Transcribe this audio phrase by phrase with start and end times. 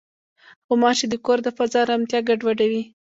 [0.67, 2.83] غوماشې د کور د فضا ارامتیا ګډوډوي.